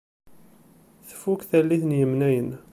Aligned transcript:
Tfuk 1.07 1.41
tallit 1.49 1.83
n 1.85 1.97
yimnayen. 1.99 2.49